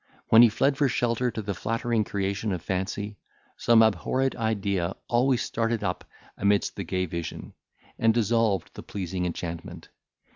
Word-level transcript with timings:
When 0.29 0.41
he 0.41 0.49
fled 0.49 0.77
for 0.79 0.89
shelter 0.89 1.29
to 1.29 1.43
the 1.43 1.53
flattering 1.53 2.03
creation 2.03 2.51
of 2.53 2.63
fancy, 2.63 3.19
some 3.55 3.83
abhorred 3.83 4.35
idea 4.35 4.95
always 5.07 5.43
started 5.43 5.83
up 5.83 6.05
amidst 6.35 6.75
the 6.75 6.83
gay 6.83 7.05
vision, 7.05 7.53
and 7.99 8.11
dissolved 8.11 8.71
the 8.73 8.81
pleasing 8.81 9.27
enchantment. 9.27 9.89